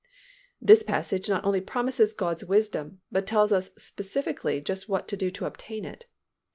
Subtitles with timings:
[0.59, 5.29] This passage not only promises God's wisdom but tells us specifically just what to do
[5.29, 6.07] to obtain it.